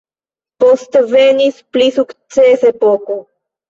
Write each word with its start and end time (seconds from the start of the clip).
Poste 0.63 1.03
venis 1.13 1.61
pli 1.77 1.93
sukcesa 2.01 2.77
epoko. 2.77 3.25